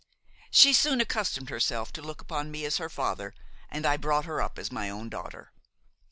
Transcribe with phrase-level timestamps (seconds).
[0.49, 3.35] She soon accustomed herself to look upon me as her father
[3.69, 5.51] and I brought her up as my own daughter.